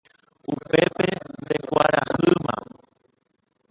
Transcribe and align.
upépe 0.53 1.07
ndekuarahýma. 1.41 2.55